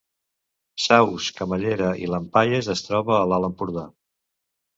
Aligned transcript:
Saus, 0.85 1.27
Camallera 1.39 1.91
i 2.07 2.09
Llampaies 2.13 2.71
es 2.75 2.83
troba 2.89 3.15
a 3.19 3.29
l’Alt 3.35 3.51
Empordà 3.53 3.87